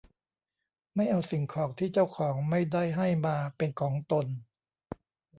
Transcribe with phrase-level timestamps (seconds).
[0.95, 4.25] ไม่เอาสิ่งของที่เจ้าของไม่ได้ให้มาเป็นของตน